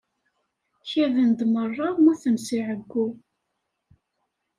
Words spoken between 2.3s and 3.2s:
si ɛeyyu.